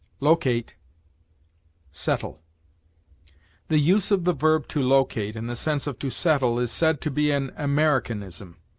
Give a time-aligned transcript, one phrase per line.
[0.19, 0.73] LOCATE
[1.91, 2.41] SETTLE.
[3.67, 7.01] The use of the verb to locate in the sense of to settle is said
[7.01, 8.57] to be an Americanism.